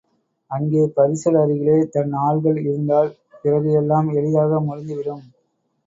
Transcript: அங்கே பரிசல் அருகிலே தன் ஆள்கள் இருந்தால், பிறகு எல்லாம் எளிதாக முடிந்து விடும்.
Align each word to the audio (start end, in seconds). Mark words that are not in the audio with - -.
அங்கே 0.51 0.83
பரிசல் 0.95 1.37
அருகிலே 1.41 1.77
தன் 1.87 2.11
ஆள்கள் 2.23 2.57
இருந்தால், 2.63 3.11
பிறகு 3.41 3.71
எல்லாம் 3.73 4.09
எளிதாக 4.15 4.59
முடிந்து 4.61 4.95
விடும். 4.95 5.25